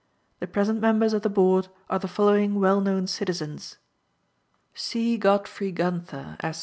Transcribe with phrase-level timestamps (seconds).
[0.39, 3.77] The present members of the Board are the following well known citizens:
[4.73, 5.15] C.
[5.15, 6.59] GODFREY GUNTHER, Esq.